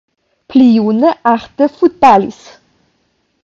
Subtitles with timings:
[0.53, 2.43] Pli june Ahde futbalis.